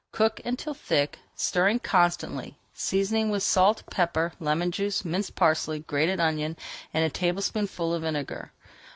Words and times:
Cook 0.11 0.41
until 0.43 0.73
thick, 0.73 1.19
stirring 1.35 1.77
constantly, 1.77 2.57
seasoning 2.73 3.29
with 3.29 3.43
salt, 3.43 3.83
pepper, 3.91 4.33
lemon 4.39 4.71
juice, 4.71 5.05
minced 5.05 5.35
parsley, 5.35 5.81
grated 5.81 6.19
onion, 6.19 6.57
and 6.91 7.03
a 7.05 7.09
tablespoonful 7.11 7.93
of 7.93 8.01
vinegar. 8.01 8.51